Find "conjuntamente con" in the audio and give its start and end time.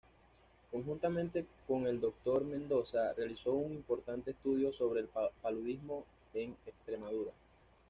0.71-1.85